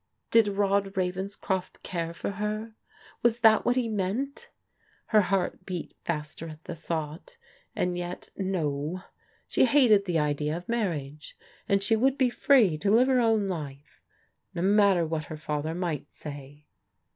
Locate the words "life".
13.47-14.01